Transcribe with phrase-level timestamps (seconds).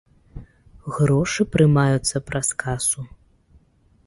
[0.95, 3.01] Грошы прымаюцца праз касу.